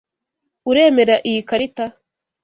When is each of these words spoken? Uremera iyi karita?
Uremera 0.69 1.15
iyi 1.29 1.41
karita? 1.49 1.85